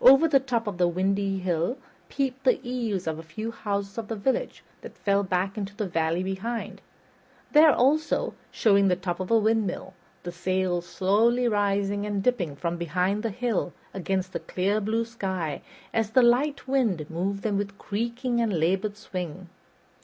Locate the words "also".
7.72-8.34